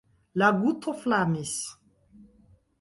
La 0.43 0.47
guto 0.61 0.95
flamis. 1.03 1.55